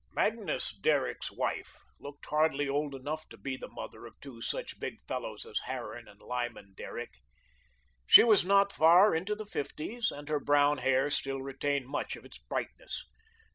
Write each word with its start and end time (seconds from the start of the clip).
Magnus 0.15 0.75
Derrick's 0.75 1.31
wife 1.31 1.83
looked 1.99 2.25
hardly 2.25 2.67
old 2.67 2.95
enough 2.95 3.29
to 3.29 3.37
be 3.37 3.55
the 3.55 3.67
mother 3.69 4.07
of 4.07 4.19
two 4.19 4.41
such 4.41 4.79
big 4.79 4.99
fellows 5.07 5.45
as 5.45 5.59
Harran 5.65 6.07
and 6.07 6.19
Lyman 6.19 6.73
Derrick. 6.73 7.17
She 8.07 8.23
was 8.23 8.43
not 8.43 8.71
far 8.73 9.13
into 9.13 9.35
the 9.35 9.45
fifties, 9.45 10.09
and 10.09 10.27
her 10.27 10.39
brown 10.39 10.79
hair 10.79 11.11
still 11.11 11.39
retained 11.43 11.85
much 11.85 12.15
of 12.15 12.25
its 12.25 12.39
brightness. 12.39 13.05